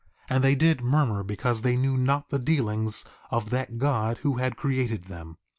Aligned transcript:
And 0.31 0.43
they 0.43 0.55
did 0.55 0.81
murmur 0.81 1.21
because 1.21 1.61
they 1.61 1.75
knew 1.77 1.95
not 1.95 2.29
the 2.29 2.39
dealings 2.39 3.05
of 3.29 3.51
that 3.51 3.77
God 3.77 4.17
who 4.23 4.37
had 4.37 4.57
created 4.57 5.03
them. 5.03 5.37